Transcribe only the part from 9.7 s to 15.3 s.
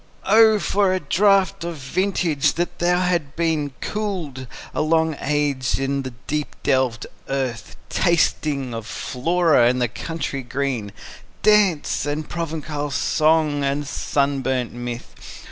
the country green, Dance, and Provençal song, and sunburnt mirth!